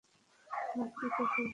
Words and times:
মাছ 0.75 0.91
কি 0.95 1.07
টোপ 1.09 1.29
গিলছে? 1.33 1.41